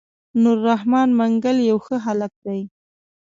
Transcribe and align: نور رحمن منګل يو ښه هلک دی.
نور 0.41 0.57
رحمن 0.69 1.07
منګل 1.19 1.57
يو 1.69 1.77
ښه 1.85 1.95
هلک 2.05 2.33
دی. 2.45 2.61